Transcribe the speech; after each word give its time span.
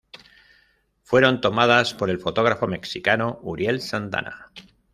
Fueron 1.03 1.41
tomadas 1.41 1.93
por 1.93 2.09
el 2.09 2.17
fotógrafo 2.19 2.65
mexicano 2.65 3.37
Uriel 3.43 3.81
Santana. 3.81 4.51